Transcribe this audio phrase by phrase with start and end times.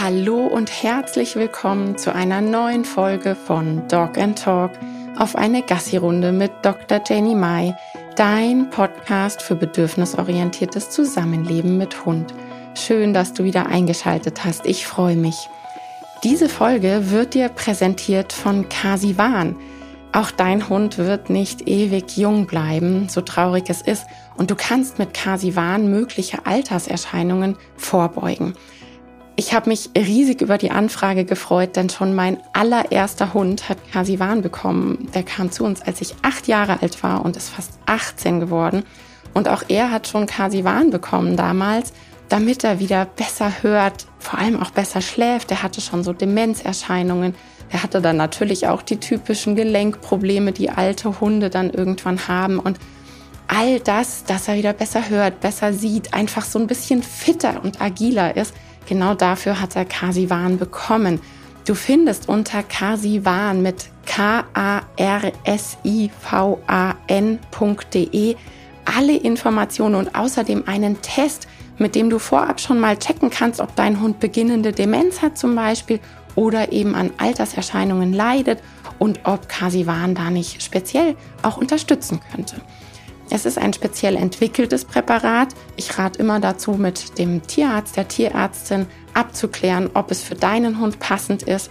[0.00, 4.70] Hallo und herzlich willkommen zu einer neuen Folge von Dog and Talk
[5.16, 7.00] auf eine Gassi-Runde mit Dr.
[7.04, 7.76] Jenny Mai,
[8.14, 12.32] dein Podcast für bedürfnisorientiertes Zusammenleben mit Hund.
[12.76, 14.64] Schön, dass du wieder eingeschaltet hast.
[14.64, 15.48] Ich freue mich.
[16.22, 19.56] Diese Folge wird dir präsentiert von Kasivan.
[20.12, 24.06] Auch dein Hund wird nicht ewig jung bleiben, so traurig es ist,
[24.36, 28.54] und du kannst mit Kasivan mögliche Alterserscheinungen vorbeugen.
[29.38, 34.42] Ich habe mich riesig über die Anfrage gefreut, denn schon mein allererster Hund hat Kasivan
[34.42, 35.08] bekommen.
[35.14, 38.82] Der kam zu uns, als ich acht Jahre alt war und ist fast 18 geworden.
[39.34, 41.92] Und auch er hat schon Kasivan bekommen damals,
[42.28, 45.52] damit er wieder besser hört, vor allem auch besser schläft.
[45.52, 47.36] Er hatte schon so Demenzerscheinungen.
[47.70, 52.58] Er hatte dann natürlich auch die typischen Gelenkprobleme, die alte Hunde dann irgendwann haben.
[52.58, 52.80] Und
[53.46, 57.80] all das, dass er wieder besser hört, besser sieht, einfach so ein bisschen fitter und
[57.80, 58.52] agiler ist,
[58.88, 61.20] Genau dafür hat er Kasivan bekommen.
[61.66, 64.86] Du findest unter Kasivan mit K-A-R-S-I-V-A-N.de
[68.86, 73.76] alle Informationen und außerdem einen Test, mit dem du vorab schon mal checken kannst, ob
[73.76, 76.00] dein Hund beginnende Demenz hat zum Beispiel
[76.34, 78.62] oder eben an Alterserscheinungen leidet
[78.98, 82.56] und ob Kasivan da nicht speziell auch unterstützen könnte.
[83.30, 85.48] Es ist ein speziell entwickeltes Präparat.
[85.76, 90.98] Ich rate immer dazu, mit dem Tierarzt, der Tierärztin abzuklären, ob es für deinen Hund
[90.98, 91.70] passend ist.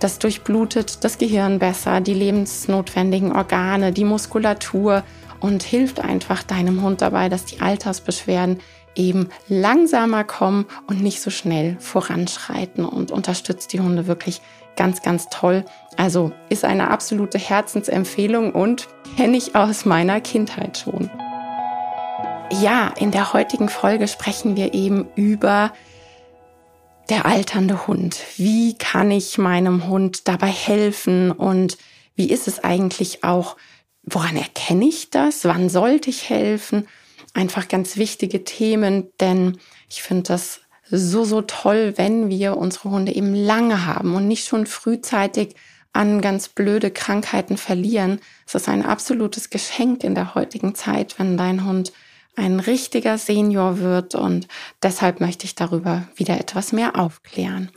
[0.00, 5.02] Das durchblutet das Gehirn besser, die lebensnotwendigen Organe, die Muskulatur
[5.40, 8.60] und hilft einfach deinem Hund dabei, dass die Altersbeschwerden
[8.94, 14.40] eben langsamer kommen und nicht so schnell voranschreiten und unterstützt die Hunde wirklich
[14.76, 15.64] ganz, ganz toll.
[15.98, 21.10] Also ist eine absolute Herzensempfehlung und kenne ich aus meiner Kindheit schon.
[22.62, 25.74] Ja, in der heutigen Folge sprechen wir eben über
[27.10, 28.18] der alternde Hund.
[28.38, 31.76] Wie kann ich meinem Hund dabei helfen und
[32.14, 33.56] wie ist es eigentlich auch,
[34.02, 35.44] woran erkenne ich das?
[35.44, 36.86] Wann sollte ich helfen?
[37.34, 39.58] einfach ganz wichtige Themen, denn
[39.88, 44.46] ich finde das so, so toll, wenn wir unsere Hunde eben lange haben und nicht
[44.46, 45.54] schon frühzeitig
[45.92, 48.20] an ganz blöde Krankheiten verlieren.
[48.46, 51.92] Es ist ein absolutes Geschenk in der heutigen Zeit, wenn dein Hund
[52.36, 54.46] ein richtiger Senior wird und
[54.82, 57.70] deshalb möchte ich darüber wieder etwas mehr aufklären.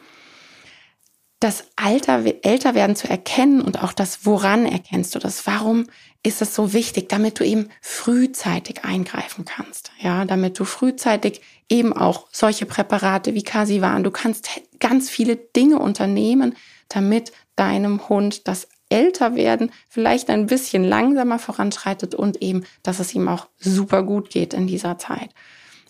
[1.39, 5.47] Das Alter, älter werden zu erkennen und auch das, woran erkennst du das?
[5.47, 5.87] Warum
[6.23, 9.91] ist es so wichtig, damit du eben frühzeitig eingreifen kannst.
[9.99, 15.79] Ja, damit du frühzeitig eben auch solche Präparate wie Casivan, du kannst ganz viele Dinge
[15.79, 16.55] unternehmen,
[16.93, 23.27] damit deinem Hund das Älterwerden vielleicht ein bisschen langsamer voranschreitet und eben, dass es ihm
[23.27, 25.29] auch super gut geht in dieser Zeit.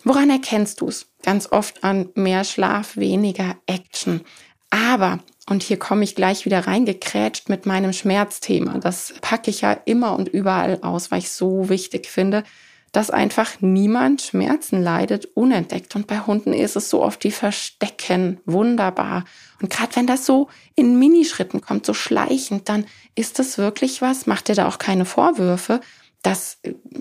[0.04, 1.08] Woran erkennst du es?
[1.24, 4.22] Ganz oft an mehr Schlaf, weniger Action.
[4.70, 5.20] Aber
[5.50, 8.78] und hier komme ich gleich wieder reingekrätscht mit meinem Schmerzthema.
[8.78, 12.44] Das packe ich ja immer und überall aus, weil ich so wichtig finde,
[12.92, 15.96] dass einfach niemand Schmerzen leidet unentdeckt.
[15.96, 19.24] Und bei Hunden ist es so oft, die verstecken wunderbar.
[19.62, 22.86] Und gerade wenn das so in Minischritten kommt, so schleichend, dann
[23.16, 25.80] ist das wirklich was, macht dir da auch keine Vorwürfe.
[26.22, 26.60] Das,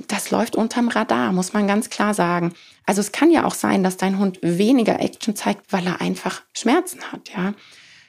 [0.09, 2.55] das läuft unterm Radar, muss man ganz klar sagen.
[2.87, 6.43] Also es kann ja auch sein, dass dein Hund weniger Action zeigt, weil er einfach
[6.57, 7.55] Schmerzen hat, ja.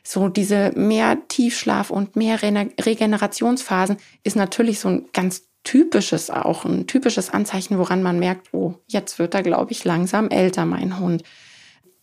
[0.04, 6.88] So diese mehr Tiefschlaf und mehr Regenerationsphasen ist natürlich so ein ganz typisches auch, ein
[6.88, 11.24] typisches Anzeichen, woran man merkt, oh, jetzt wird er, glaube ich, langsam älter, mein Hund.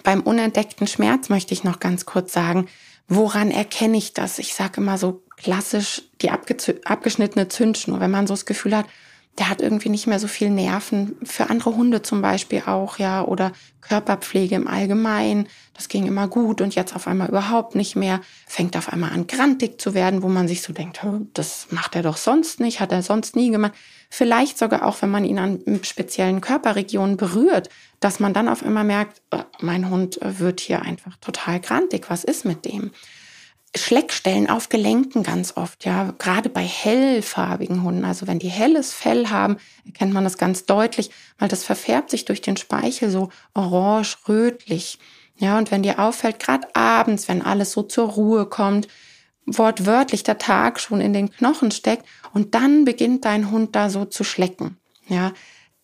[0.04, 2.66] Beim unentdeckten Schmerz möchte ich noch ganz kurz sagen,
[3.08, 4.38] woran erkenne ich das?
[4.38, 8.86] Ich sage immer so klassisch die abgeschnittene Zündschnur, wenn man so das Gefühl hat,
[9.38, 11.16] der hat irgendwie nicht mehr so viel Nerven.
[11.22, 15.49] Für andere Hunde zum Beispiel auch, ja, oder Körperpflege im Allgemeinen.
[15.75, 18.21] Das ging immer gut und jetzt auf einmal überhaupt nicht mehr.
[18.47, 21.00] Fängt auf einmal an, grantig zu werden, wo man sich so denkt,
[21.34, 23.72] das macht er doch sonst nicht, hat er sonst nie gemacht.
[24.10, 27.69] Vielleicht sogar auch, wenn man ihn an speziellen Körperregionen berührt,
[28.00, 32.06] dass man dann auf einmal merkt, oh, mein Hund wird hier einfach total grantig.
[32.09, 32.91] Was ist mit dem?
[33.76, 38.04] Schleckstellen auf Gelenken ganz oft, ja, gerade bei hellfarbigen Hunden.
[38.04, 42.24] Also wenn die helles Fell haben, erkennt man das ganz deutlich, weil das verfärbt sich
[42.24, 44.98] durch den Speichel so orange, rötlich.
[45.36, 48.88] Ja, und wenn dir auffällt, gerade abends, wenn alles so zur Ruhe kommt,
[49.47, 54.04] wortwörtlich der Tag schon in den Knochen steckt und dann beginnt dein Hund da so
[54.04, 54.76] zu schlecken.
[55.09, 55.32] Ja,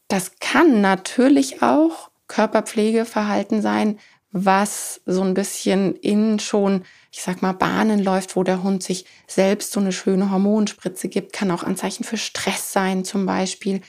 [0.08, 3.98] das kann natürlich auch Körperpflegeverhalten sein,
[4.34, 9.06] was so ein bisschen in schon, ich sag mal, Bahnen läuft, wo der Hund sich
[9.26, 13.81] selbst so eine schöne Hormonspritze gibt, kann auch Anzeichen für Stress sein zum Beispiel.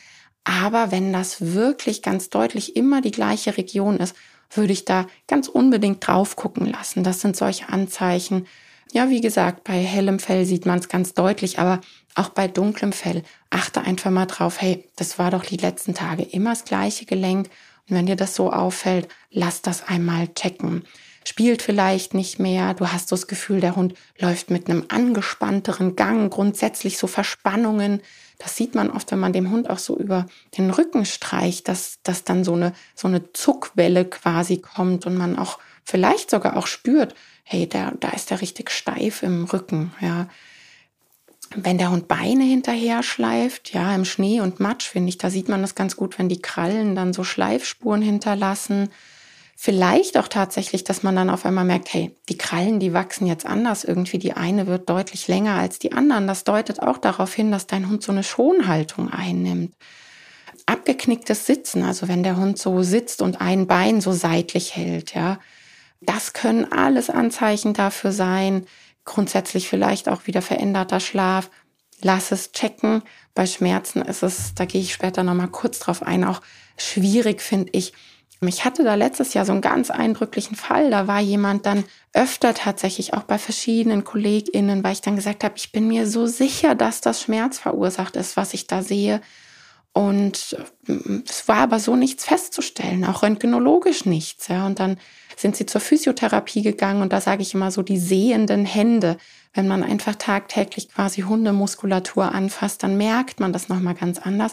[0.46, 4.16] Aber wenn das wirklich ganz deutlich immer die gleiche Region ist
[4.52, 7.04] würde ich da ganz unbedingt drauf gucken lassen.
[7.04, 8.48] Das sind solche Anzeichen.
[8.92, 11.82] Ja, wie gesagt, bei hellem Fell sieht man es ganz deutlich, aber
[12.14, 16.24] auch bei dunklem Fell achte einfach mal drauf, hey, das war doch die letzten Tage
[16.24, 17.50] immer das gleiche Gelenk.
[17.90, 20.84] Und wenn dir das so auffällt, lass das einmal checken.
[21.28, 25.96] Spielt vielleicht nicht mehr, du hast so das Gefühl, der Hund läuft mit einem angespannteren
[25.96, 28.02] Gang, grundsätzlich so Verspannungen.
[28.38, 30.28] Das sieht man oft, wenn man dem Hund auch so über
[30.58, 35.38] den Rücken streicht, dass, dass dann so eine, so eine Zuckwelle quasi kommt und man
[35.38, 40.28] auch vielleicht sogar auch spürt, hey, der, da ist der richtig steif im Rücken, ja.
[41.58, 45.48] Wenn der Hund Beine hinterher schleift, ja, im Schnee und Matsch, finde ich, da sieht
[45.48, 48.90] man das ganz gut, wenn die Krallen dann so Schleifspuren hinterlassen.
[49.56, 53.46] Vielleicht auch tatsächlich, dass man dann auf einmal merkt, hey, die Krallen, die wachsen jetzt
[53.46, 53.86] anders.
[53.86, 56.28] Irgendwie die eine wird deutlich länger als die anderen.
[56.28, 59.74] Das deutet auch darauf hin, dass dein Hund so eine Schonhaltung einnimmt.
[60.66, 65.40] Abgeknicktes Sitzen, also wenn der Hund so sitzt und ein Bein so seitlich hält, ja.
[66.02, 68.68] Das können alles Anzeichen dafür sein,
[69.06, 71.50] grundsätzlich vielleicht auch wieder veränderter Schlaf.
[72.02, 73.04] Lass es checken.
[73.34, 76.42] Bei Schmerzen ist es, da gehe ich später nochmal kurz drauf ein, auch
[76.78, 77.94] schwierig, finde ich.
[78.42, 80.92] Ich hatte da letztes Jahr so einen ganz eindrücklichen Fall.
[80.92, 85.56] Da war jemand dann öfter tatsächlich auch bei verschiedenen KollegInnen, weil ich dann gesagt habe,
[85.58, 89.22] ich bin mir so sicher, dass das Schmerz verursacht ist, was ich da sehe.
[89.96, 90.58] Und
[90.88, 94.50] mm, es war aber so nichts festzustellen, auch röntgenologisch nichts.
[94.50, 94.66] Ja.
[94.66, 94.98] Und dann
[95.38, 99.18] sind sie zur Physiotherapie gegangen und da sage ich immer so die sehenden Hände.
[99.54, 104.52] Wenn man einfach tagtäglich quasi Hundemuskulatur anfasst, dann merkt man das nochmal ganz anders.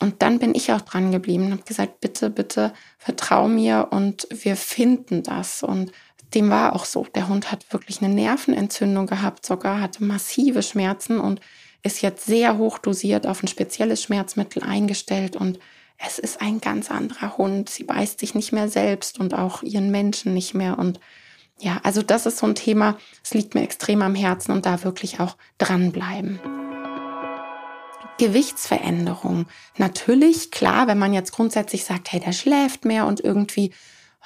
[0.00, 4.26] Und dann bin ich auch dran geblieben und habe gesagt, bitte, bitte vertrau mir und
[4.30, 5.62] wir finden das.
[5.62, 5.92] Und
[6.32, 7.06] dem war auch so.
[7.14, 11.42] Der Hund hat wirklich eine Nervenentzündung gehabt, sogar hatte massive Schmerzen und
[11.82, 15.58] ist jetzt sehr hoch dosiert auf ein spezielles Schmerzmittel eingestellt und
[16.04, 17.68] es ist ein ganz anderer Hund.
[17.68, 20.78] Sie beißt sich nicht mehr selbst und auch ihren Menschen nicht mehr.
[20.78, 20.98] Und
[21.60, 24.82] ja, also das ist so ein Thema, es liegt mir extrem am Herzen und da
[24.82, 26.40] wirklich auch dranbleiben.
[28.18, 29.46] Gewichtsveränderung.
[29.78, 33.72] Natürlich, klar, wenn man jetzt grundsätzlich sagt, hey, der schläft mehr und irgendwie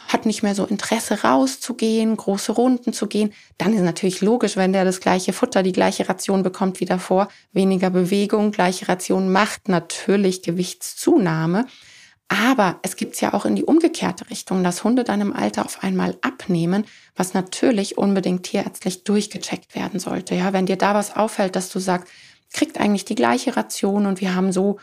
[0.08, 4.72] hat nicht mehr so Interesse rauszugehen, große Runden zu gehen, dann ist natürlich logisch, wenn
[4.72, 9.68] der das gleiche Futter, die gleiche Ration bekommt wie davor, weniger Bewegung, gleiche Ration macht
[9.68, 11.66] natürlich Gewichtszunahme.
[12.28, 15.84] Aber es gibt's ja auch in die umgekehrte Richtung, dass Hunde dann im Alter auf
[15.84, 16.84] einmal abnehmen,
[17.14, 20.34] was natürlich unbedingt tierärztlich durchgecheckt werden sollte.
[20.34, 22.12] Ja, wenn dir da was auffällt, dass du sagst,
[22.52, 24.78] kriegt eigentlich die gleiche Ration und wir haben so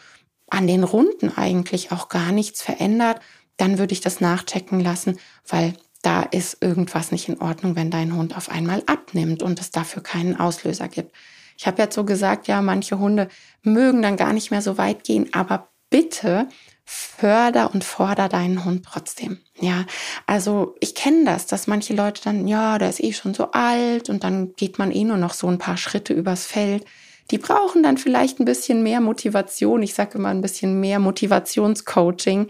[0.50, 3.20] an den Runden eigentlich auch gar nichts verändert,
[3.58, 8.16] dann würde ich das nachchecken lassen, weil da ist irgendwas nicht in Ordnung, wenn dein
[8.16, 11.14] Hund auf einmal abnimmt und es dafür keinen Auslöser gibt.
[11.58, 13.30] Ich habe jetzt so gesagt, ja, manche Hunde
[13.62, 16.48] mögen dann gar nicht mehr so weit gehen, aber bitte
[16.86, 19.38] förder und forder deinen Hund trotzdem.
[19.60, 19.86] Ja,
[20.26, 24.10] also ich kenne das, dass manche Leute dann, ja, der ist eh schon so alt
[24.10, 26.84] und dann geht man eh nur noch so ein paar Schritte übers Feld.
[27.32, 29.82] Die brauchen dann vielleicht ein bisschen mehr Motivation.
[29.82, 32.48] Ich sage immer ein bisschen mehr Motivationscoaching,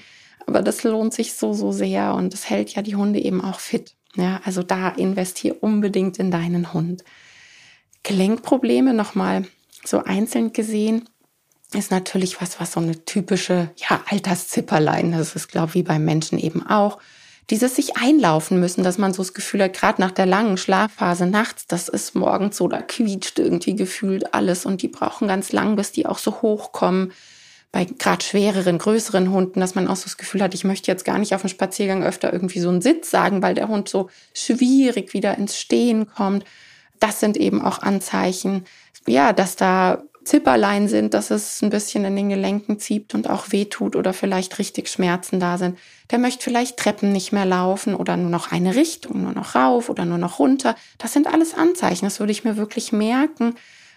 [0.47, 3.59] aber das lohnt sich so, so sehr und das hält ja die Hunde eben auch
[3.59, 3.95] fit.
[4.15, 7.03] Ja, also da investier unbedingt in deinen Hund.
[8.03, 9.45] Gelenkprobleme nochmal
[9.83, 11.09] so einzeln gesehen
[11.73, 16.05] ist natürlich was, was so eine typische, ja, Alterszipperlein, das ist, glaube ich, wie beim
[16.05, 16.99] Menschen eben auch.
[17.49, 21.25] Dieses sich einlaufen müssen, dass man so das Gefühl hat, gerade nach der langen Schlafphase
[21.25, 25.75] nachts, das ist morgens so, da quietscht irgendwie gefühlt alles und die brauchen ganz lang,
[25.75, 27.11] bis die auch so hochkommen
[27.73, 31.03] bei gerade schwereren, größeren Hunden, dass man auch so das Gefühl hat, ich möchte jetzt
[31.03, 34.11] gar nicht auf dem Spaziergang öfter irgendwie so einen Sitz sagen, weil der Hund so
[34.35, 36.45] schwierig wieder ins Stehen kommt.
[36.99, 38.65] Das sind eben auch Anzeichen,
[39.07, 43.51] ja, dass da Zipperlein sind, dass es ein bisschen in den Gelenken zieht und auch
[43.51, 45.79] wehtut oder vielleicht richtig Schmerzen da sind.
[46.11, 49.89] Der möchte vielleicht Treppen nicht mehr laufen oder nur noch eine Richtung, nur noch rauf
[49.89, 50.75] oder nur noch runter.
[50.99, 52.05] Das sind alles Anzeichen.
[52.05, 53.55] Das würde ich mir wirklich merken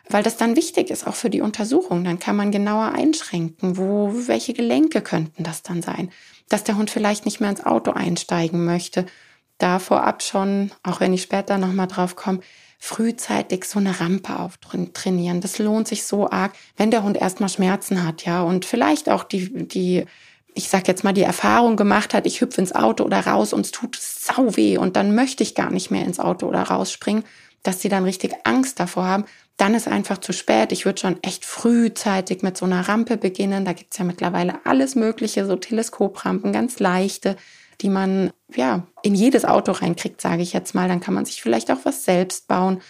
[0.08, 2.04] weil das dann wichtig ist, auch für die Untersuchung.
[2.04, 6.10] Dann kann man genauer einschränken, wo, welche Gelenke könnten das dann sein.
[6.48, 9.06] Dass der Hund vielleicht nicht mehr ins Auto einsteigen möchte.
[9.58, 12.40] Da vorab schon, auch wenn ich später nochmal drauf komme,
[12.78, 15.40] frühzeitig so eine Rampe auftrainieren.
[15.40, 19.24] Das lohnt sich so arg, wenn der Hund erstmal Schmerzen hat, ja, und vielleicht auch
[19.24, 20.04] die, die,
[20.54, 23.64] ich sag jetzt mal, die Erfahrung gemacht hat, ich hüpfe ins Auto oder raus und
[23.64, 27.24] es tut sau weh und dann möchte ich gar nicht mehr ins Auto oder rausspringen,
[27.62, 29.24] dass sie dann richtig Angst davor haben,
[29.56, 30.72] dann ist einfach zu spät.
[30.72, 33.64] Ich würde schon echt frühzeitig mit so einer Rampe beginnen.
[33.64, 37.36] Da gibt's ja mittlerweile alles Mögliche, so Teleskoprampen, ganz leichte,
[37.80, 40.88] die man ja in jedes Auto reinkriegt, sage ich jetzt mal.
[40.88, 42.80] Dann kann man sich vielleicht auch was selbst bauen.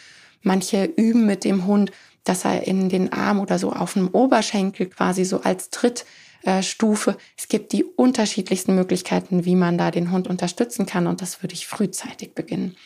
[0.42, 1.92] Manche üben mit dem Hund,
[2.24, 6.04] dass er in den Arm oder so auf dem Oberschenkel quasi so als Tritt
[6.46, 6.60] äh.
[6.60, 11.54] Es gibt die unterschiedlichsten Möglichkeiten, wie man da den Hund unterstützen kann und das würde
[11.54, 12.76] ich frühzeitig beginnen.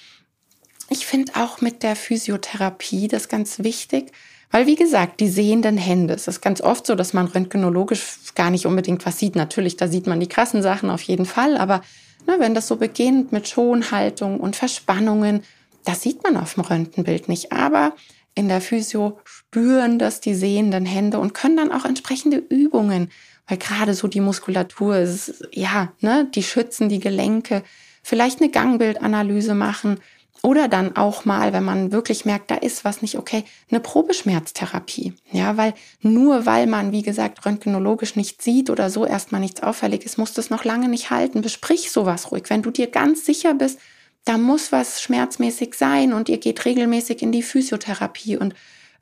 [0.93, 4.11] Ich finde auch mit der Physiotherapie das ganz wichtig,
[4.51, 8.51] weil wie gesagt, die sehenden Hände, es ist ganz oft so, dass man röntgenologisch gar
[8.51, 9.37] nicht unbedingt was sieht.
[9.37, 11.83] Natürlich, da sieht man die krassen Sachen auf jeden Fall, aber
[12.27, 15.45] ne, wenn das so beginnt mit Schonhaltung und Verspannungen,
[15.85, 17.53] das sieht man auf dem Röntgenbild nicht.
[17.53, 17.95] Aber
[18.35, 23.13] in der Physio spüren das die sehenden Hände und können dann auch entsprechende Übungen,
[23.47, 27.63] weil gerade so die Muskulatur ist, ja, ne, die schützen die Gelenke,
[28.03, 30.01] vielleicht eine Gangbildanalyse machen
[30.43, 35.15] oder dann auch mal, wenn man wirklich merkt, da ist was nicht okay, eine Probeschmerztherapie.
[35.33, 40.05] Ja, weil nur weil man, wie gesagt, röntgenologisch nicht sieht oder so erstmal nichts auffällig
[40.05, 41.43] ist, muss das noch lange nicht halten.
[41.43, 42.45] Besprich sowas ruhig.
[42.49, 43.79] Wenn du dir ganz sicher bist,
[44.25, 48.55] da muss was schmerzmäßig sein und ihr geht regelmäßig in die Physiotherapie und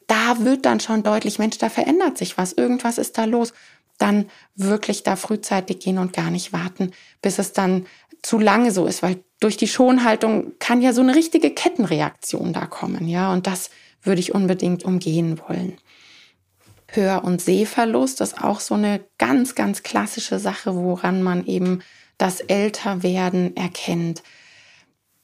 [0.06, 3.52] da wird dann schon deutlich, Mensch, da verändert sich was, irgendwas ist da los.
[3.98, 7.86] Dann wirklich da frühzeitig gehen und gar nicht warten, bis es dann
[8.22, 12.66] zu lange so ist, weil durch die Schonhaltung kann ja so eine richtige Kettenreaktion da
[12.66, 13.70] kommen, ja, und das
[14.02, 15.76] würde ich unbedingt umgehen wollen.
[16.88, 21.82] Hör- und Sehverlust ist auch so eine ganz, ganz klassische Sache, woran man eben
[22.16, 24.22] das Älterwerden erkennt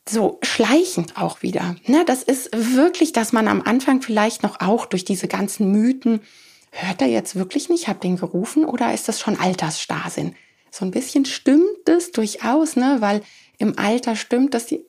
[0.09, 1.77] so schleichend auch wieder.
[1.87, 6.21] Ne, das ist wirklich, dass man am Anfang vielleicht noch auch durch diese ganzen Mythen,
[6.71, 10.35] hört er jetzt wirklich nicht, hab den gerufen oder ist das schon Altersstarrsinn?
[10.75, 13.23] So ein bisschen stimmt es durchaus, ne, weil
[13.59, 14.85] im Alter stimmt, dass die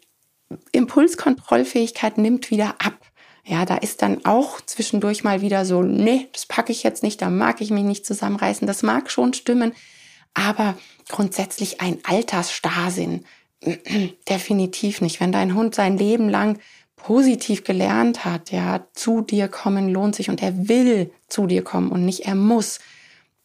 [0.71, 2.97] Impulskontrollfähigkeit nimmt wieder ab.
[3.43, 7.21] Ja, da ist dann auch zwischendurch mal wieder so, nee, das packe ich jetzt nicht,
[7.21, 8.65] da mag ich mich nicht zusammenreißen.
[8.65, 9.73] Das mag schon stimmen,
[10.33, 10.75] aber
[11.07, 13.23] grundsätzlich ein Altersstarrsinn
[14.29, 15.19] Definitiv nicht.
[15.19, 16.59] Wenn dein Hund sein Leben lang
[16.95, 21.91] positiv gelernt hat, ja, zu dir kommen lohnt sich und er will zu dir kommen
[21.91, 22.79] und nicht er muss,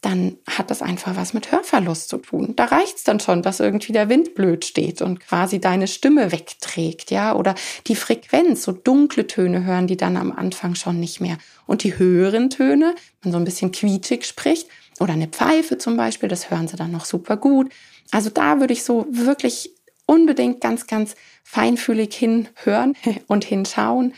[0.00, 2.54] dann hat das einfach was mit Hörverlust zu tun.
[2.56, 7.10] Da reicht's dann schon, dass irgendwie der Wind blöd steht und quasi deine Stimme wegträgt,
[7.10, 7.54] ja, oder
[7.86, 11.36] die Frequenz, so dunkle Töne hören die dann am Anfang schon nicht mehr.
[11.66, 14.68] Und die höheren Töne, wenn man so ein bisschen quietschig spricht,
[15.00, 17.72] oder eine Pfeife zum Beispiel, das hören sie dann noch super gut.
[18.10, 19.74] Also da würde ich so wirklich
[20.06, 22.94] unbedingt ganz, ganz feinfühlig hinhören
[23.26, 24.14] und hinschauen.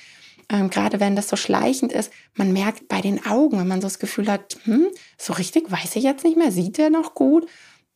[0.53, 3.87] Ähm, gerade wenn das so schleichend ist, man merkt bei den Augen, wenn man so
[3.87, 7.47] das Gefühl hat, hm, so richtig weiß ich jetzt nicht mehr, sieht er noch gut,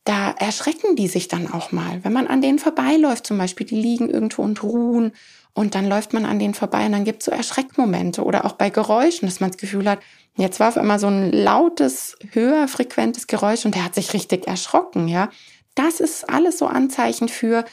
[0.03, 2.03] da erschrecken die sich dann auch mal.
[2.03, 5.11] Wenn man an denen vorbeiläuft, zum Beispiel, die liegen irgendwo und ruhen
[5.53, 8.53] und dann läuft man an denen vorbei und dann gibt es so Erschreckmomente oder auch
[8.53, 9.99] bei Geräuschen, dass man das Gefühl hat,
[10.35, 14.47] jetzt war auf einmal so ein lautes, höher frequentes Geräusch und der hat sich richtig
[14.47, 15.29] erschrocken, ja.
[15.75, 17.65] Das ist alles so Anzeichen für,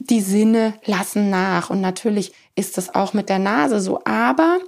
[0.00, 1.70] die Sinne lassen nach.
[1.70, 4.00] Und natürlich ist es auch mit der Nase so.
[4.04, 4.58] Aber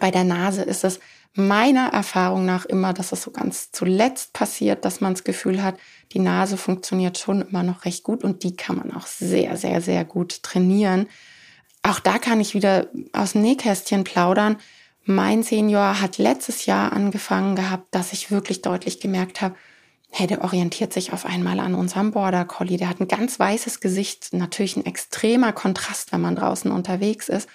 [0.00, 1.00] bei der Nase ist es
[1.34, 5.76] meiner Erfahrung nach immer, dass es so ganz zuletzt passiert, dass man das Gefühl hat,
[6.12, 9.80] die Nase funktioniert schon immer noch recht gut und die kann man auch sehr, sehr,
[9.80, 11.08] sehr gut trainieren.
[11.82, 14.56] Auch da kann ich wieder aus dem Nähkästchen plaudern.
[15.04, 19.56] Mein Senior hat letztes Jahr angefangen gehabt, dass ich wirklich deutlich gemerkt habe,
[20.16, 22.76] hey, der orientiert sich auf einmal an unserem Border Collie.
[22.76, 27.48] Der hat ein ganz weißes Gesicht, natürlich ein extremer Kontrast, wenn man draußen unterwegs ist.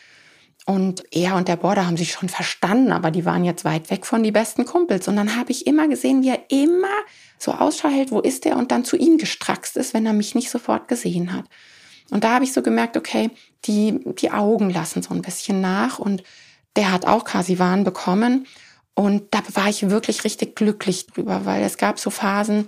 [0.66, 4.06] Und er und der Border haben sich schon verstanden, aber die waren jetzt weit weg
[4.06, 5.08] von die besten Kumpels.
[5.08, 6.88] Und dann habe ich immer gesehen, wie er immer
[7.38, 10.36] so Ausschau hält, wo ist er und dann zu ihm gestraxt ist, wenn er mich
[10.36, 11.46] nicht sofort gesehen hat.
[12.12, 13.30] Und da habe ich so gemerkt, okay,
[13.66, 16.24] die, die Augen lassen so ein bisschen nach und
[16.76, 18.48] der hat auch Kasivan bekommen.
[19.00, 22.68] Und da war ich wirklich richtig glücklich drüber, weil es gab so Phasen,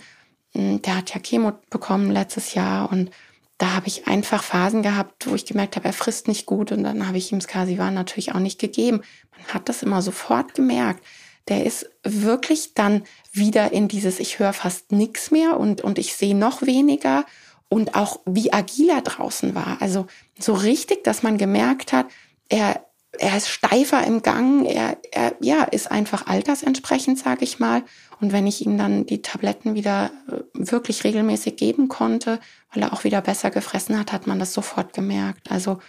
[0.53, 3.11] hm, der hat ja Chemo bekommen letztes Jahr und
[3.57, 6.85] da habe ich einfach Phasen gehabt, wo ich gemerkt habe, er frisst nicht gut und
[6.85, 9.01] dann habe ich ihm Skasivan natürlich auch nicht gegeben.
[9.37, 11.05] Man hat das immer sofort gemerkt.
[11.49, 16.13] Der ist wirklich dann wieder in dieses, ich höre fast nichts mehr und, und ich
[16.15, 17.25] sehe noch weniger
[17.67, 19.81] und auch wie agil er draußen war.
[19.81, 20.07] Also
[20.39, 22.05] so richtig, dass man gemerkt hat,
[22.47, 22.85] er,
[23.19, 27.83] er ist steifer im Gang, er, er ja, ist einfach altersentsprechend, sage ich mal.
[28.21, 32.39] Und wenn ich ihm dann die Tabletten wieder äh, wirklich regelmäßig geben konnte,
[32.73, 35.51] weil er auch wieder besser gefressen hat, hat man das sofort gemerkt.
[35.51, 35.79] Also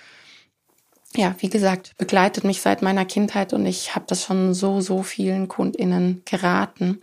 [1.15, 5.03] ja, wie gesagt, begleitet mich seit meiner Kindheit und ich habe das schon so, so
[5.03, 7.01] vielen KundInnen geraten.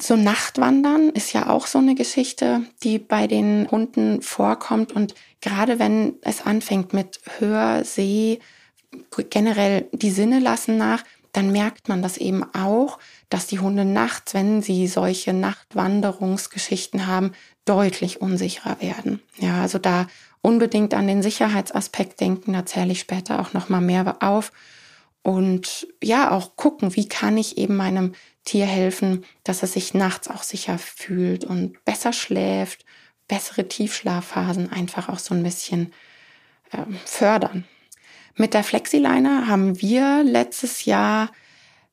[0.00, 4.92] So Nachtwandern ist ja auch so eine Geschichte, die bei den Hunden vorkommt.
[4.92, 8.38] Und gerade wenn es anfängt mit Hör, Seh,
[9.28, 12.98] generell die Sinne lassen nach, dann merkt man das eben auch,
[13.28, 17.32] dass die Hunde nachts, wenn sie solche Nachtwanderungsgeschichten haben,
[17.66, 19.20] deutlich unsicherer werden.
[19.38, 20.06] Ja, also da
[20.40, 24.50] unbedingt an den Sicherheitsaspekt denken, da zähle ich später auch noch mal mehr auf.
[25.22, 30.28] Und ja, auch gucken, wie kann ich eben meinem Tier helfen, dass es sich nachts
[30.28, 32.84] auch sicher fühlt und besser schläft,
[33.28, 35.92] bessere Tiefschlafphasen einfach auch so ein bisschen
[36.72, 37.64] äh, fördern.
[38.36, 41.30] Mit der Flexiliner haben wir letztes Jahr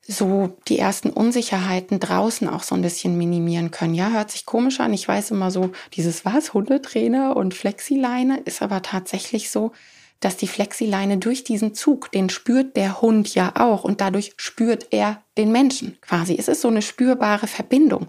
[0.08, 3.94] so die ersten Unsicherheiten draußen auch so ein bisschen minimieren können.
[3.94, 4.94] Ja, hört sich komisch an.
[4.94, 9.72] Ich weiß immer so, dieses was, Hundetrainer und Flexileine ist aber tatsächlich so,
[10.20, 14.88] dass die Flexileine durch diesen Zug, den spürt der Hund ja auch und dadurch spürt
[14.92, 16.36] er den Menschen quasi.
[16.38, 18.08] Es ist so eine spürbare Verbindung.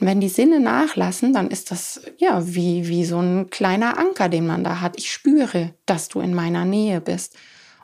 [0.00, 4.28] Und wenn die Sinne nachlassen, dann ist das ja wie, wie so ein kleiner Anker,
[4.28, 4.98] den man da hat.
[4.98, 7.36] Ich spüre, dass du in meiner Nähe bist.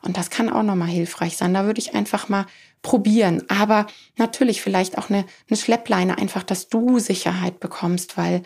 [0.03, 1.55] Und das kann auch nochmal hilfreich sein.
[1.55, 2.47] Da würde ich einfach mal
[2.83, 3.45] probieren.
[3.49, 3.87] Aber
[4.17, 8.43] natürlich vielleicht auch eine, eine Schleppleine, einfach, dass du Sicherheit bekommst, weil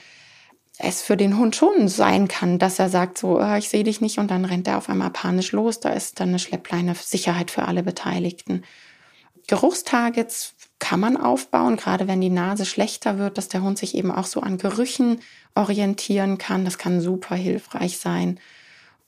[0.78, 4.00] es für den Hund schon sein kann, dass er sagt so, oh, ich sehe dich
[4.00, 5.78] nicht und dann rennt er auf einmal panisch los.
[5.80, 8.64] Da ist dann eine Schleppleine Sicherheit für alle Beteiligten.
[9.46, 14.12] Geruchstargets kann man aufbauen, gerade wenn die Nase schlechter wird, dass der Hund sich eben
[14.12, 15.20] auch so an Gerüchen
[15.54, 16.66] orientieren kann.
[16.66, 18.38] Das kann super hilfreich sein.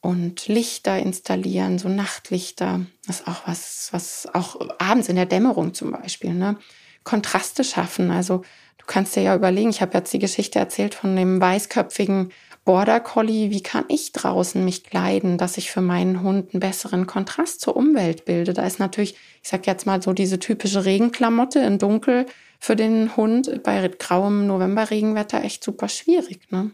[0.00, 5.74] Und Lichter installieren, so Nachtlichter, das ist auch was, was auch abends in der Dämmerung
[5.74, 6.56] zum Beispiel, ne?
[7.04, 8.10] Kontraste schaffen.
[8.10, 8.38] Also
[8.78, 12.32] du kannst dir ja überlegen, ich habe jetzt die Geschichte erzählt von dem weißköpfigen
[12.66, 17.06] Border Collie, wie kann ich draußen mich kleiden, dass ich für meinen Hund einen besseren
[17.06, 18.54] Kontrast zur Umwelt bilde?
[18.54, 22.26] Da ist natürlich, ich sag jetzt mal so diese typische Regenklamotte in Dunkel
[22.58, 26.40] für den Hund bei grauem Novemberregenwetter echt super schwierig.
[26.50, 26.72] Ne?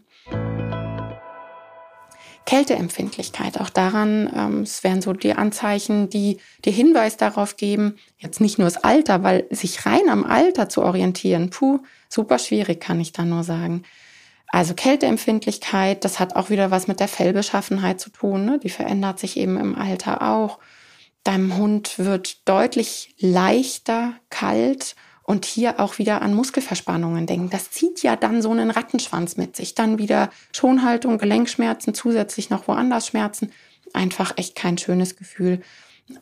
[2.47, 8.41] Kälteempfindlichkeit, auch daran, ähm, es wären so die Anzeichen, die dir Hinweis darauf geben, jetzt
[8.41, 12.99] nicht nur das Alter, weil sich rein am Alter zu orientieren, puh, super schwierig, kann
[12.99, 13.83] ich da nur sagen.
[14.53, 18.45] Also Kälteempfindlichkeit, das hat auch wieder was mit der Fellbeschaffenheit zu tun.
[18.45, 18.59] Ne?
[18.59, 20.59] Die verändert sich eben im Alter auch.
[21.23, 27.49] Deinem Hund wird deutlich leichter kalt und hier auch wieder an Muskelverspannungen denken.
[27.49, 29.73] Das zieht ja dann so einen Rattenschwanz mit sich.
[29.73, 33.51] Dann wieder Schonhaltung, Gelenkschmerzen, zusätzlich noch woanders Schmerzen.
[33.91, 35.63] Einfach echt kein schönes Gefühl.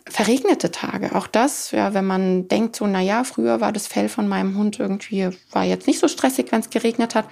[0.10, 4.08] Verregnete Tage, auch das, ja, wenn man denkt so, na ja, früher war das Fell
[4.08, 7.26] von meinem Hund irgendwie, war jetzt nicht so stressig, wenn es geregnet hat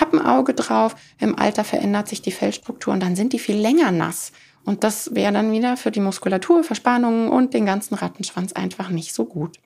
[0.00, 0.96] hab ein Auge drauf.
[1.18, 4.32] Im Alter verändert sich die Fellstruktur und dann sind die viel länger nass.
[4.64, 9.12] Und das wäre dann wieder für die Muskulatur, Verspannungen und den ganzen Rattenschwanz einfach nicht
[9.12, 9.58] so gut.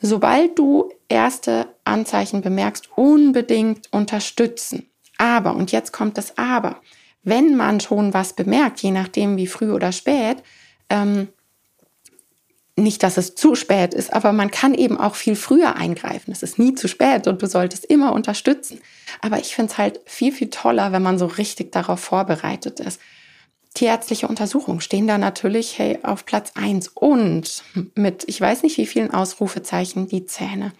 [0.00, 4.88] Sobald du erste Anzeichen bemerkst, unbedingt unterstützen.
[5.18, 6.80] Aber, und jetzt kommt das Aber,
[7.22, 10.42] wenn man schon was bemerkt, je nachdem wie früh oder spät,
[10.90, 11.28] ähm,
[12.76, 16.32] nicht, dass es zu spät ist, aber man kann eben auch viel früher eingreifen.
[16.32, 18.80] Es ist nie zu spät und du solltest immer unterstützen.
[19.20, 22.98] Aber ich finde es halt viel, viel toller, wenn man so richtig darauf vorbereitet ist.
[23.74, 27.62] Tierärztliche Untersuchungen stehen da natürlich hey, auf Platz eins und
[27.94, 30.72] mit, ich weiß nicht wie vielen Ausrufezeichen, die Zähne.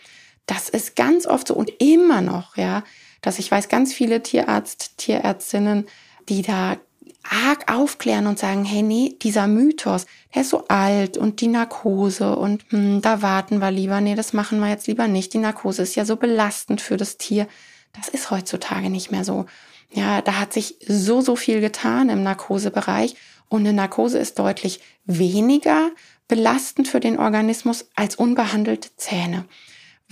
[0.46, 2.85] Das ist ganz oft so und immer noch, ja,
[3.20, 5.87] dass ich weiß, ganz viele Tierarzt, Tierärztinnen,
[6.28, 6.76] die da
[7.23, 12.37] arg aufklären und sagen, hey, nee, dieser Mythos, der ist so alt und die Narkose
[12.37, 15.33] und hm, da warten wir lieber, nee, das machen wir jetzt lieber nicht.
[15.35, 17.47] Die Narkose ist ja so belastend für das Tier.
[17.93, 19.47] Das ist heutzutage nicht mehr so.
[19.91, 23.17] Ja, da hat sich so, so viel getan im Narkosebereich
[23.49, 25.91] und eine Narkose ist deutlich weniger
[26.29, 29.45] belastend für den Organismus als unbehandelte Zähne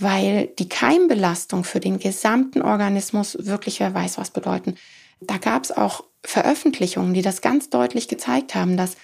[0.01, 4.75] weil die Keimbelastung für den gesamten Organismus wirklich, wer weiß, was bedeuten.
[5.19, 8.95] Da gab es auch Veröffentlichungen, die das ganz deutlich gezeigt haben, dass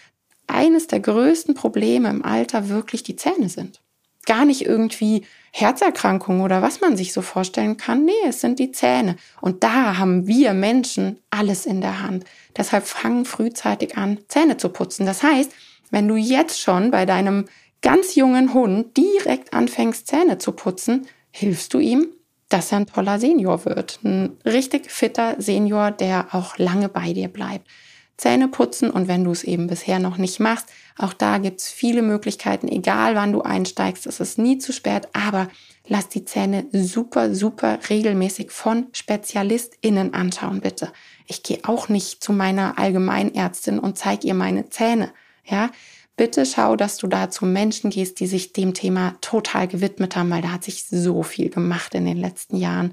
[0.47, 3.81] eines der größten Probleme im Alter wirklich die Zähne sind.
[4.25, 8.05] Gar nicht irgendwie Herzerkrankungen oder was man sich so vorstellen kann.
[8.05, 9.15] Nee, es sind die Zähne.
[9.41, 12.25] Und da haben wir Menschen alles in der Hand.
[12.55, 15.05] Deshalb fangen frühzeitig an, Zähne zu putzen.
[15.05, 15.51] Das heißt,
[15.91, 17.45] wenn du jetzt schon bei deinem
[17.81, 22.07] ganz jungen Hund direkt anfängst, Zähne zu putzen, hilfst du ihm
[22.49, 23.99] dass er ein toller Senior wird.
[24.03, 27.67] Ein richtig fitter Senior, der auch lange bei dir bleibt.
[28.17, 32.01] Zähne putzen und wenn du es eben bisher noch nicht machst, auch da gibt's viele
[32.01, 35.49] Möglichkeiten, egal wann du einsteigst, es ist nie zu spät, aber
[35.87, 40.91] lass die Zähne super, super regelmäßig von SpezialistInnen anschauen, bitte.
[41.27, 45.11] Ich gehe auch nicht zu meiner Allgemeinärztin und zeige ihr meine Zähne.
[45.45, 45.69] Ja,
[46.17, 50.31] bitte schau, dass du da zu Menschen gehst, die sich dem Thema total gewidmet haben,
[50.31, 52.91] weil da hat sich so viel gemacht in den letzten Jahren.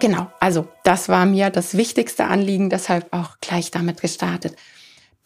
[0.00, 4.54] Genau, also das war mir das wichtigste Anliegen, deshalb auch gleich damit gestartet.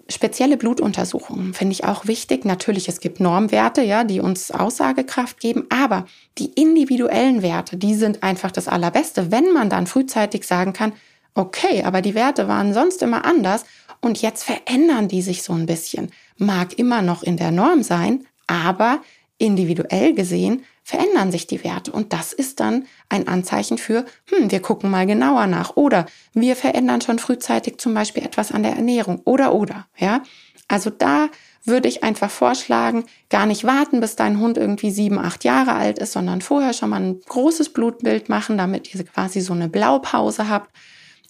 [0.09, 2.45] Spezielle Blutuntersuchungen finde ich auch wichtig.
[2.45, 6.07] Natürlich, es gibt Normwerte, ja, die uns Aussagekraft geben, aber
[6.39, 10.93] die individuellen Werte, die sind einfach das Allerbeste, wenn man dann frühzeitig sagen kann,
[11.35, 13.65] Okay, aber die Werte waren sonst immer anders
[14.03, 16.11] und jetzt verändern die sich so ein bisschen.
[16.37, 19.01] Mag immer noch in der Norm sein, aber
[19.39, 21.93] individuell gesehen verändern sich die Werte.
[21.93, 25.77] Und das ist dann ein Anzeichen für, hm, wir gucken mal genauer nach.
[25.77, 29.23] Oder wir verändern schon frühzeitig zum Beispiel etwas an der Ernährung.
[29.25, 30.23] Oder, oder, ja.
[30.69, 31.29] Also da
[31.65, 36.01] würde ich einfach vorschlagen, gar nicht warten, bis dein Hund irgendwie sieben, acht Jahre alt
[36.01, 40.49] ist, sondern vorher schon mal ein großes Blutbild machen, damit ihr quasi so eine Blaupause
[40.49, 40.71] habt.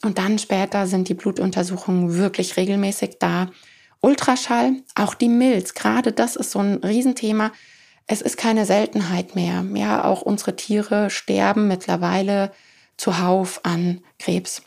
[0.02, 3.50] Und dann später sind die Blutuntersuchungen wirklich regelmäßig da.
[4.00, 7.52] Ultraschall, auch die Milz, gerade das ist so ein Riesenthema.
[8.08, 9.64] Es ist keine Seltenheit mehr.
[9.74, 12.50] Ja, auch unsere Tiere sterben mittlerweile
[12.96, 14.62] zuhauf an Krebs.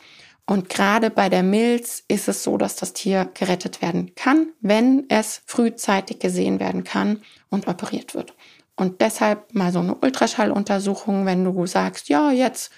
[0.46, 5.04] Und gerade bei der Milz ist es so, dass das Tier gerettet werden kann, wenn
[5.08, 7.20] es frühzeitig gesehen werden kann
[7.50, 8.34] und operiert wird.
[8.76, 12.70] Und deshalb mal so eine Ultraschalluntersuchung, wenn du sagst, ja, jetzt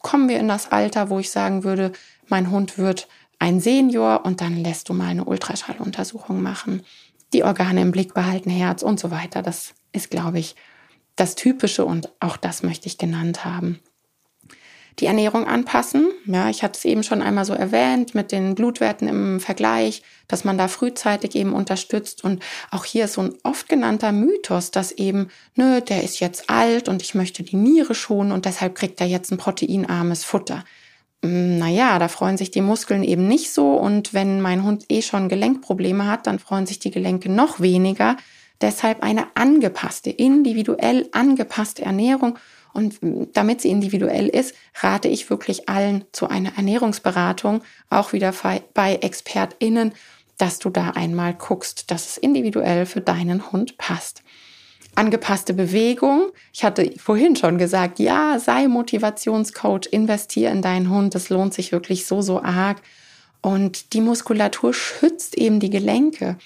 [0.00, 1.92] kommen wir in das Alter, wo ich sagen würde,
[2.28, 3.08] mein Hund wird
[3.38, 6.82] ein Senior und dann lässt du mal eine Ultraschalluntersuchung machen,
[7.32, 9.42] die Organe im Blick behalten, Herz und so weiter.
[9.42, 10.56] Das ist, glaube ich,
[11.16, 13.80] das Typische und auch das möchte ich genannt haben
[15.00, 16.08] die Ernährung anpassen.
[16.26, 20.44] Ja, ich hatte es eben schon einmal so erwähnt mit den Blutwerten im Vergleich, dass
[20.44, 22.22] man da frühzeitig eben unterstützt.
[22.22, 26.50] Und auch hier ist so ein oft genannter Mythos, dass eben, nö, der ist jetzt
[26.50, 30.64] alt und ich möchte die Niere schonen und deshalb kriegt er jetzt ein proteinarmes Futter.
[31.24, 33.72] Hm, naja, da freuen sich die Muskeln eben nicht so.
[33.72, 38.16] Und wenn mein Hund eh schon Gelenkprobleme hat, dann freuen sich die Gelenke noch weniger.
[38.60, 42.38] Deshalb eine angepasste, individuell angepasste Ernährung
[42.72, 42.98] und
[43.32, 48.32] damit sie individuell ist, rate ich wirklich allen zu einer Ernährungsberatung, auch wieder
[48.74, 49.92] bei ExpertInnen,
[50.36, 54.22] dass du da einmal guckst, dass es individuell für deinen Hund passt.
[54.94, 56.30] Angepasste Bewegung.
[56.52, 61.14] Ich hatte vorhin schon gesagt, ja, sei Motivationscoach, investier in deinen Hund.
[61.14, 62.82] Das lohnt sich wirklich so, so arg.
[63.40, 66.36] Und die Muskulatur schützt eben die Gelenke.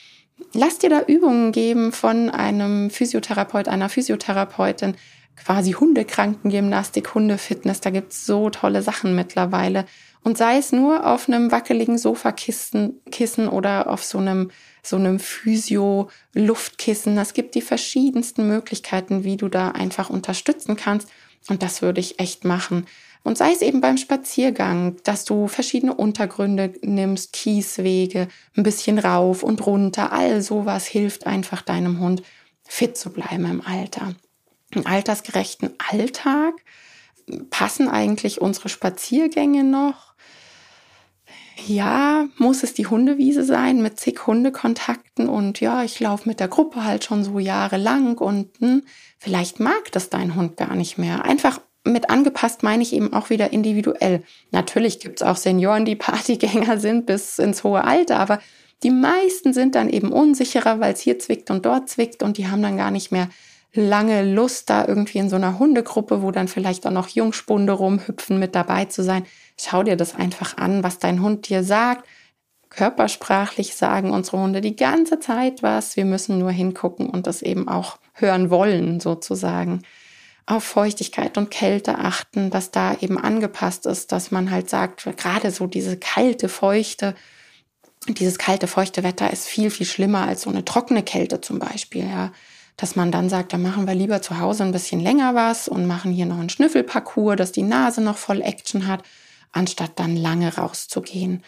[0.52, 4.94] Lass dir da Übungen geben von einem Physiotherapeut, einer Physiotherapeutin,
[5.36, 9.86] quasi Hundekrankengymnastik, Hundefitness, da gibt's so tolle Sachen mittlerweile.
[10.22, 14.50] Und sei es nur auf einem wackeligen Sofakissen Kissen oder auf so einem,
[14.82, 17.18] so einem Physio-Luftkissen.
[17.18, 21.10] Es gibt die verschiedensten Möglichkeiten, wie du da einfach unterstützen kannst.
[21.50, 22.86] Und das würde ich echt machen.
[23.22, 29.42] Und sei es eben beim Spaziergang, dass du verschiedene Untergründe nimmst, Kieswege, ein bisschen rauf
[29.42, 32.22] und runter, all sowas hilft einfach deinem Hund
[32.66, 34.14] fit zu bleiben im Alter
[34.86, 36.54] altersgerechten Alltag?
[37.50, 40.14] Passen eigentlich unsere Spaziergänge noch?
[41.66, 46.48] Ja, muss es die Hundewiese sein mit zig Hundekontakten und ja, ich laufe mit der
[46.48, 48.82] Gruppe halt schon so jahrelang und hm,
[49.18, 51.24] vielleicht mag das dein Hund gar nicht mehr.
[51.24, 54.24] Einfach mit angepasst meine ich eben auch wieder individuell.
[54.50, 58.40] Natürlich gibt's auch Senioren, die Partygänger sind bis ins hohe Alter, aber
[58.82, 62.48] die meisten sind dann eben unsicherer, weil es hier zwickt und dort zwickt und die
[62.48, 63.28] haben dann gar nicht mehr
[63.74, 68.38] lange Lust, da irgendwie in so einer Hundegruppe, wo dann vielleicht auch noch Jungspunde rumhüpfen,
[68.38, 69.26] mit dabei zu sein.
[69.58, 72.06] Schau dir das einfach an, was dein Hund dir sagt.
[72.70, 75.96] Körpersprachlich sagen unsere Hunde die ganze Zeit was.
[75.96, 79.82] Wir müssen nur hingucken und das eben auch hören wollen, sozusagen.
[80.46, 85.50] Auf Feuchtigkeit und Kälte achten, dass da eben angepasst ist, dass man halt sagt, gerade
[85.50, 87.14] so diese kalte, feuchte,
[88.08, 92.06] dieses kalte, feuchte Wetter ist viel, viel schlimmer als so eine trockene Kälte zum Beispiel,
[92.06, 92.30] ja
[92.76, 95.86] dass man dann sagt, dann machen wir lieber zu Hause ein bisschen länger was und
[95.86, 99.02] machen hier noch einen Schnüffelparcours, dass die Nase noch voll Action hat,
[99.52, 101.42] anstatt dann lange rauszugehen.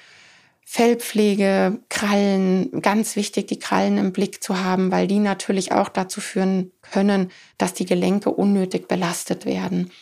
[0.68, 6.20] Fellpflege, Krallen, ganz wichtig, die Krallen im Blick zu haben, weil die natürlich auch dazu
[6.20, 9.92] führen können, dass die Gelenke unnötig belastet werden.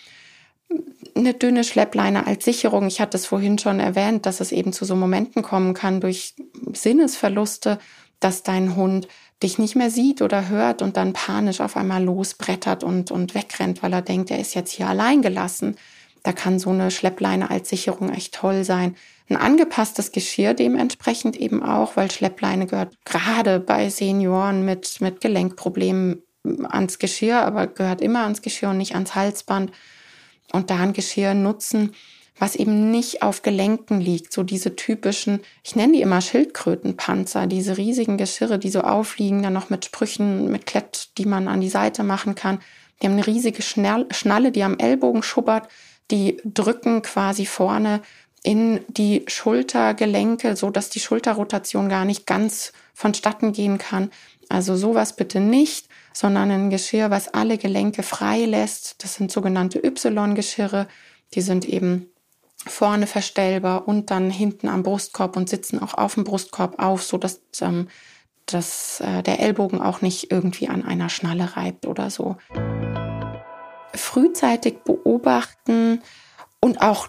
[1.15, 2.87] Eine dünne Schleppleine als Sicherung.
[2.87, 6.35] Ich hatte es vorhin schon erwähnt, dass es eben zu so Momenten kommen kann durch
[6.73, 7.79] Sinnesverluste,
[8.19, 9.07] dass dein Hund
[9.43, 13.83] dich nicht mehr sieht oder hört und dann panisch auf einmal losbrettert und, und wegrennt,
[13.83, 15.77] weil er denkt, er ist jetzt hier allein gelassen.
[16.23, 18.97] Da kann so eine Schleppleine als Sicherung echt toll sein.
[19.29, 26.23] Ein angepasstes Geschirr dementsprechend eben auch, weil Schleppleine gehört gerade bei Senioren mit, mit Gelenkproblemen
[26.65, 29.73] ans Geschirr, aber gehört immer ans Geschirr und nicht ans Halsband.
[30.53, 31.93] Und da ein Geschirr nutzen,
[32.39, 34.33] was eben nicht auf Gelenken liegt.
[34.33, 39.53] So diese typischen, ich nenne die immer Schildkrötenpanzer, diese riesigen Geschirre, die so aufliegen, dann
[39.53, 42.59] noch mit Sprüchen, mit Klett, die man an die Seite machen kann.
[43.01, 45.69] Die haben eine riesige Schnalle, die am Ellbogen schubbert,
[46.11, 48.03] die drücken quasi vorne
[48.43, 54.11] in die Schultergelenke, so dass die Schulterrotation gar nicht ganz vonstatten gehen kann.
[54.49, 59.03] Also sowas bitte nicht, sondern ein Geschirr, was alle Gelenke frei lässt.
[59.03, 60.87] Das sind sogenannte Y-Geschirre.
[61.35, 62.11] Die sind eben
[62.67, 67.19] vorne verstellbar und dann hinten am Brustkorb und sitzen auch auf dem Brustkorb auf, so
[67.19, 67.89] dass, ähm,
[68.47, 72.37] dass äh, der Ellbogen auch nicht irgendwie an einer Schnalle reibt oder so.
[73.95, 76.03] Frühzeitig beobachten
[76.61, 77.09] und auch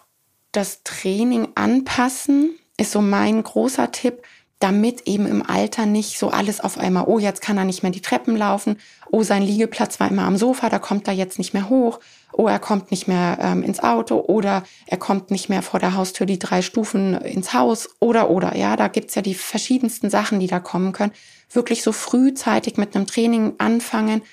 [0.51, 4.21] das Training anpassen ist so mein großer Tipp,
[4.65, 7.91] damit eben im Alter nicht so alles auf einmal, oh, jetzt kann er nicht mehr
[7.91, 8.77] die Treppen laufen,
[9.11, 11.99] oh, sein Liegeplatz war immer am Sofa, da kommt er jetzt nicht mehr hoch,
[12.33, 15.93] oh, er kommt nicht mehr ähm, ins Auto oder er kommt nicht mehr vor der
[15.93, 20.39] Haustür die drei Stufen ins Haus oder, oder, ja, da gibt's ja die verschiedensten Sachen,
[20.39, 21.11] die da kommen können.
[21.51, 24.23] Wirklich so frühzeitig mit einem Training anfangen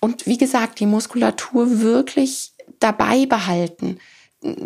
[0.00, 3.98] und wie gesagt, die Muskulatur wirklich dabei behalten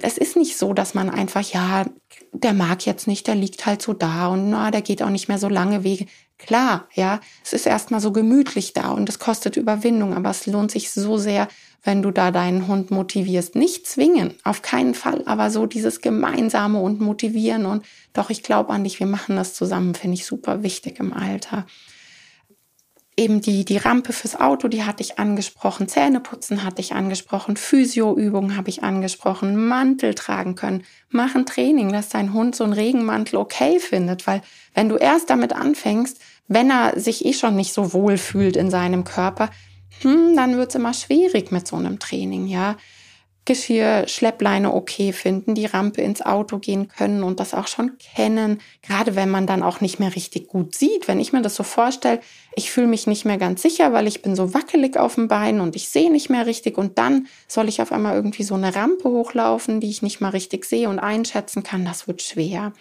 [0.01, 1.85] es ist nicht so, dass man einfach, ja,
[2.33, 5.29] der mag jetzt nicht, der liegt halt so da und na, der geht auch nicht
[5.29, 6.07] mehr so lange Wege.
[6.39, 10.71] Klar, ja, es ist erstmal so gemütlich da und es kostet Überwindung, aber es lohnt
[10.71, 11.49] sich so sehr,
[11.83, 13.55] wenn du da deinen Hund motivierst.
[13.55, 18.73] Nicht zwingen, auf keinen Fall, aber so dieses Gemeinsame und motivieren und doch, ich glaube
[18.73, 21.67] an dich, wir machen das zusammen, finde ich super wichtig im Alter
[23.17, 28.57] eben die, die Rampe fürs Auto, die hatte ich angesprochen, Zähneputzen hatte ich angesprochen, Physioübungen
[28.57, 33.81] habe ich angesprochen, Mantel tragen können, machen Training, dass dein Hund so einen Regenmantel okay
[33.81, 34.43] findet, weil
[34.75, 38.71] wenn du erst damit anfängst, wenn er sich eh schon nicht so wohl fühlt in
[38.71, 39.51] seinem Körper,
[40.03, 42.77] hm, dann wird's immer schwierig mit so einem Training, ja.
[43.47, 48.61] Geschirr, Schleppleine okay finden, die Rampe ins Auto gehen können und das auch schon kennen,
[48.83, 51.09] gerade wenn man dann auch nicht mehr richtig gut sieht.
[51.09, 52.21] Wenn ich mir das so vorstelle,
[52.55, 55.61] ich fühle mich nicht mehr ganz sicher, weil ich bin so wackelig auf dem Bein
[55.61, 58.75] und ich sehe nicht mehr richtig und dann soll ich auf einmal irgendwie so eine
[58.75, 62.73] Rampe hochlaufen, die ich nicht mal richtig sehe und einschätzen kann, das wird schwer.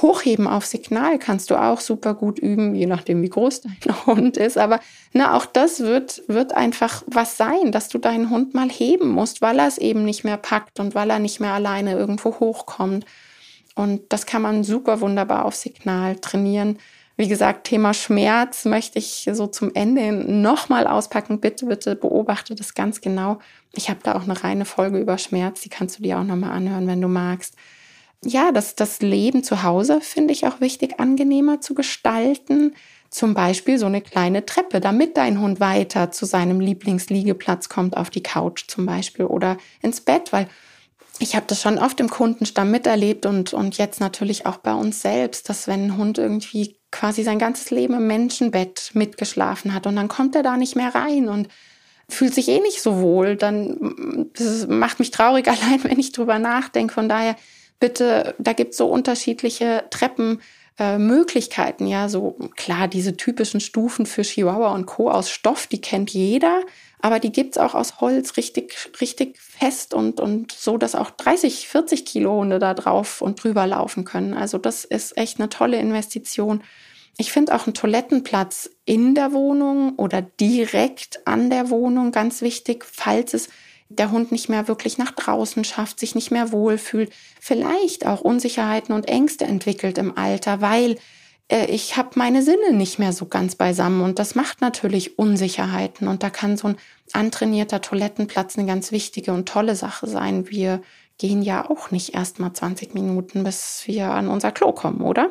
[0.00, 3.76] Hochheben auf Signal kannst du auch super gut üben, je nachdem, wie groß dein
[4.06, 4.56] Hund ist.
[4.56, 4.80] Aber
[5.12, 9.42] na, auch das wird, wird einfach was sein, dass du deinen Hund mal heben musst,
[9.42, 13.04] weil er es eben nicht mehr packt und weil er nicht mehr alleine irgendwo hochkommt.
[13.74, 16.78] Und das kann man super wunderbar auf Signal trainieren.
[17.16, 21.40] Wie gesagt, Thema Schmerz möchte ich so zum Ende nochmal auspacken.
[21.40, 23.38] Bitte, bitte beobachte das ganz genau.
[23.74, 26.52] Ich habe da auch eine reine Folge über Schmerz, die kannst du dir auch nochmal
[26.52, 27.56] anhören, wenn du magst
[28.24, 32.74] ja, das, das Leben zu Hause finde ich auch wichtig, angenehmer zu gestalten.
[33.10, 38.10] Zum Beispiel so eine kleine Treppe, damit dein Hund weiter zu seinem Lieblingsliegeplatz kommt, auf
[38.10, 40.48] die Couch zum Beispiel oder ins Bett, weil
[41.18, 45.02] ich habe das schon oft im Kundenstamm miterlebt und, und jetzt natürlich auch bei uns
[45.02, 49.96] selbst, dass wenn ein Hund irgendwie quasi sein ganzes Leben im Menschenbett mitgeschlafen hat und
[49.96, 51.48] dann kommt er da nicht mehr rein und
[52.08, 56.38] fühlt sich eh nicht so wohl, dann das macht mich traurig allein, wenn ich drüber
[56.38, 56.94] nachdenke.
[56.94, 57.36] Von daher
[57.82, 64.22] bitte, da gibt es so unterschiedliche Treppenmöglichkeiten, äh, ja, so klar, diese typischen Stufen für
[64.22, 65.10] Chihuahua und Co.
[65.10, 66.60] aus Stoff, die kennt jeder,
[67.00, 71.10] aber die gibt es auch aus Holz richtig, richtig fest und, und so, dass auch
[71.10, 74.34] 30, 40 Kilo Hunde da drauf und drüber laufen können.
[74.34, 76.62] Also das ist echt eine tolle Investition.
[77.18, 82.84] Ich finde auch einen Toilettenplatz in der Wohnung oder direkt an der Wohnung ganz wichtig,
[82.84, 83.48] falls es
[83.98, 88.94] der Hund nicht mehr wirklich nach draußen schafft, sich nicht mehr wohlfühlt, vielleicht auch Unsicherheiten
[88.94, 90.96] und Ängste entwickelt im Alter, weil
[91.48, 96.08] äh, ich habe meine Sinne nicht mehr so ganz beisammen und das macht natürlich Unsicherheiten
[96.08, 96.76] und da kann so ein
[97.12, 100.48] antrainierter Toilettenplatz eine ganz wichtige und tolle Sache sein.
[100.50, 100.82] Wir
[101.18, 105.30] gehen ja auch nicht erst mal 20 Minuten, bis wir an unser Klo kommen, oder?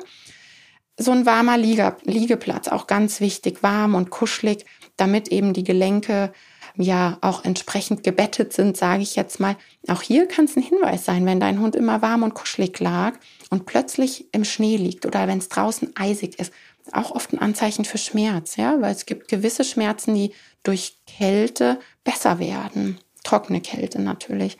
[0.97, 4.65] So ein warmer Liege Liegeplatz, auch ganz wichtig, warm und kuschelig,
[4.97, 6.31] damit eben die Gelenke
[6.75, 9.55] ja auch entsprechend gebettet sind, sage ich jetzt mal.
[9.87, 13.13] Auch hier kann es ein Hinweis sein, wenn dein Hund immer warm und kuschelig lag
[13.49, 16.53] und plötzlich im Schnee liegt oder wenn es draußen eisig ist.
[16.91, 21.79] Auch oft ein Anzeichen für Schmerz, ja, weil es gibt gewisse Schmerzen, die durch Kälte
[22.03, 22.99] besser werden.
[23.23, 24.57] Trockene Kälte natürlich.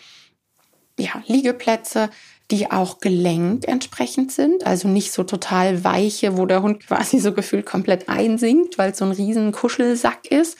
[0.99, 2.09] Ja, Liegeplätze,
[2.51, 7.33] die auch gelenkt entsprechend sind, also nicht so total weiche, wo der Hund quasi so
[7.33, 10.57] gefühlt komplett einsinkt, weil es so ein riesen Kuschelsack ist,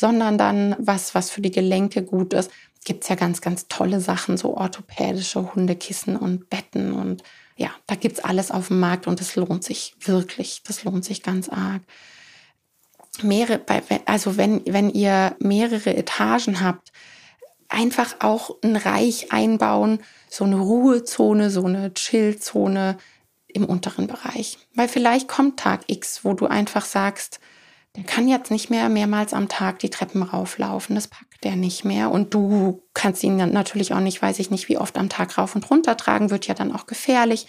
[0.00, 2.50] sondern dann was, was für die Gelenke gut ist.
[2.84, 7.22] Gibt es ja ganz, ganz tolle Sachen, so orthopädische Hundekissen und Betten und
[7.56, 11.04] ja, da gibt es alles auf dem Markt und es lohnt sich wirklich, das lohnt
[11.04, 11.82] sich ganz arg.
[13.22, 13.60] Mehrere,
[14.06, 16.90] also wenn, wenn ihr mehrere Etagen habt,
[17.68, 22.96] einfach auch ein Reich einbauen, so eine Ruhezone, so eine Chillzone
[23.46, 24.58] im unteren Bereich.
[24.74, 27.40] Weil vielleicht kommt Tag X, wo du einfach sagst,
[27.96, 30.94] der kann jetzt nicht mehr mehrmals am Tag die Treppen rauflaufen.
[30.94, 32.10] Das packt der nicht mehr.
[32.10, 35.36] Und du kannst ihn dann natürlich auch nicht, weiß ich nicht, wie oft am Tag
[35.38, 37.46] rauf und runter tragen, wird ja dann auch gefährlich.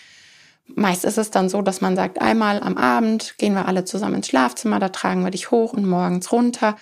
[0.66, 4.16] Meist ist es dann so, dass man sagt, einmal am Abend gehen wir alle zusammen
[4.16, 6.78] ins Schlafzimmer, da tragen wir dich hoch und morgens runter.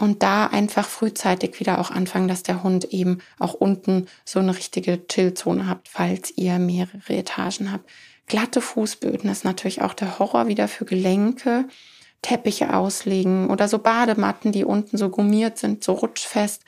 [0.00, 4.56] und da einfach frühzeitig wieder auch anfangen, dass der Hund eben auch unten so eine
[4.56, 7.90] richtige Chillzone habt, falls ihr mehrere Etagen habt.
[8.28, 11.66] Glatte Fußböden ist natürlich auch der Horror wieder für Gelenke.
[12.22, 16.62] Teppiche auslegen oder so Badematten, die unten so gummiert sind, so rutschfest.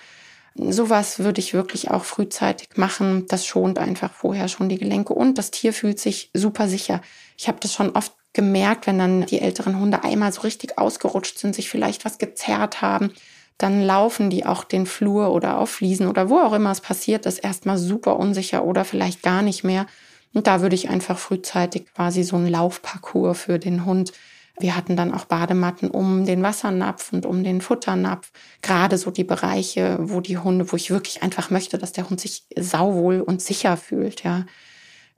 [0.54, 3.26] Sowas würde ich wirklich auch frühzeitig machen.
[3.28, 7.00] Das schont einfach vorher schon die Gelenke und das Tier fühlt sich super sicher.
[7.36, 11.38] Ich habe das schon oft gemerkt, wenn dann die älteren Hunde einmal so richtig ausgerutscht
[11.38, 13.12] sind, sich vielleicht was gezerrt haben,
[13.58, 17.26] dann laufen die auch den Flur oder auf Fliesen oder wo auch immer es passiert
[17.26, 19.86] ist, erstmal super unsicher oder vielleicht gar nicht mehr.
[20.32, 24.12] Und da würde ich einfach frühzeitig quasi so einen Laufparcours für den Hund.
[24.61, 28.31] Wir hatten dann auch Badematten um den Wassernapf und um den Futternapf.
[28.62, 32.20] Gerade so die Bereiche, wo die Hunde, wo ich wirklich einfach möchte, dass der Hund
[32.20, 34.44] sich sauwohl und sicher fühlt, ja.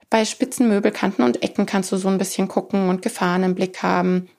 [0.09, 3.81] Bei spitzen Möbelkanten und Ecken kannst du so ein bisschen gucken und Gefahren im Blick
[3.81, 4.29] haben.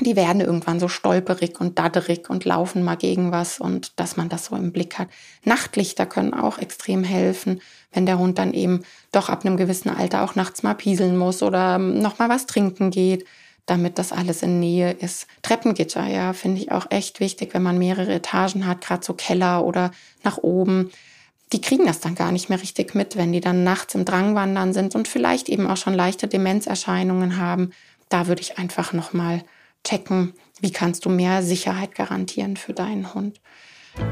[0.00, 4.28] Die werden irgendwann so stolperig und dadderig und laufen mal gegen was und dass man
[4.28, 5.08] das so im Blick hat.
[5.42, 10.22] Nachtlichter können auch extrem helfen, wenn der Hund dann eben doch ab einem gewissen Alter
[10.22, 13.24] auch nachts mal pieseln muss oder noch mal was trinken geht,
[13.68, 15.26] damit das alles in Nähe ist.
[15.42, 19.64] Treppengitter, ja, finde ich auch echt wichtig, wenn man mehrere Etagen hat, gerade so Keller
[19.64, 19.92] oder
[20.24, 20.90] nach oben
[21.52, 24.72] die kriegen das dann gar nicht mehr richtig mit, wenn die dann nachts im Drangwandern
[24.72, 27.70] sind und vielleicht eben auch schon leichte Demenzerscheinungen haben.
[28.08, 29.42] Da würde ich einfach nochmal
[29.84, 33.40] checken, wie kannst du mehr Sicherheit garantieren für deinen Hund.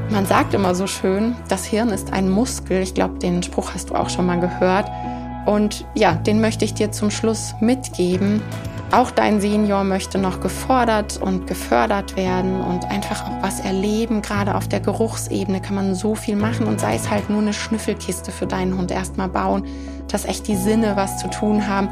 [0.09, 2.81] Man sagt immer so schön, das Hirn ist ein Muskel.
[2.81, 4.89] Ich glaube, den Spruch hast du auch schon mal gehört.
[5.45, 8.41] Und ja, den möchte ich dir zum Schluss mitgeben.
[8.91, 14.21] Auch dein Senior möchte noch gefordert und gefördert werden und einfach auch was erleben.
[14.21, 17.51] Gerade auf der Geruchsebene kann man so viel machen und sei es halt nur eine
[17.51, 19.65] Schnüffelkiste für deinen Hund erstmal bauen,
[20.07, 21.89] dass echt die Sinne was zu tun haben.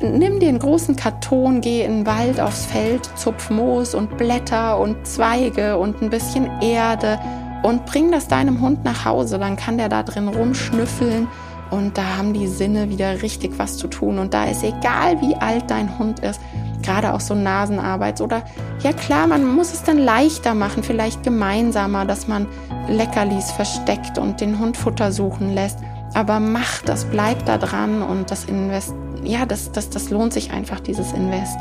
[0.00, 4.78] Nimm dir einen großen Karton, geh in den Wald aufs Feld, zupf Moos und Blätter
[4.78, 7.18] und Zweige und ein bisschen Erde
[7.64, 9.40] und bring das deinem Hund nach Hause.
[9.40, 11.26] Dann kann der da drin rumschnüffeln
[11.70, 14.18] und da haben die Sinne wieder richtig was zu tun.
[14.18, 16.40] Und da ist egal, wie alt dein Hund ist,
[16.82, 18.42] gerade auch so Nasenarbeit oder
[18.82, 22.46] ja klar, man muss es dann leichter machen, vielleicht gemeinsamer, dass man
[22.88, 25.78] Leckerlis versteckt und den Hund Futter suchen lässt.
[26.14, 30.50] Aber mach das, bleib da dran und das Invest, ja, das, das, das lohnt sich
[30.50, 31.60] einfach, dieses Invest.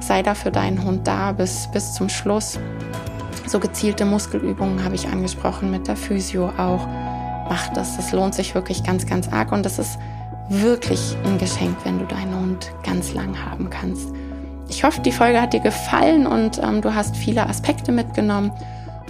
[0.00, 2.58] Sei da für deinen Hund da bis, bis zum Schluss.
[3.46, 6.86] So gezielte Muskelübungen habe ich angesprochen mit der Physio auch
[7.48, 7.96] mach das.
[7.96, 9.98] Das lohnt sich wirklich ganz, ganz arg und das ist
[10.48, 14.08] wirklich ein Geschenk, wenn du deinen Hund ganz lang haben kannst.
[14.68, 18.52] Ich hoffe, die Folge hat dir gefallen und ähm, du hast viele Aspekte mitgenommen.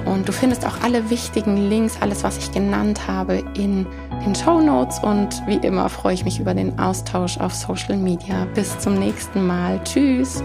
[0.04, 3.86] Und du findest auch alle wichtigen Links, alles, was ich genannt habe, in
[4.24, 4.98] den Show Notes.
[4.98, 8.46] Und wie immer freue ich mich über den Austausch auf Social Media.
[8.54, 9.80] Bis zum nächsten Mal.
[9.84, 10.42] Tschüss.